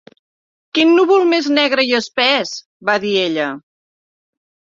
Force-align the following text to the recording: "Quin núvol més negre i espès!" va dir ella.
"Quin 0.77 0.93
núvol 0.99 1.25
més 1.33 1.49
negre 1.57 1.85
i 1.89 1.93
espès!" 1.99 2.55
va 2.91 2.97
dir 3.03 3.11
ella. 3.27 3.51